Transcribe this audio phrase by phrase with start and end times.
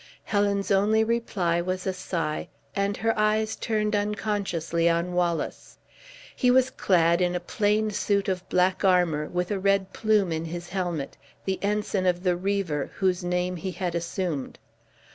[0.23, 5.77] Helen's only reply was a sigh, and her eyes turned unconsciously on Wallace.
[6.35, 10.45] He was clad in a plain suit of black armor, with a red plume in
[10.45, 14.57] his helmet the ensign of the Reaver, whose name he had assumed.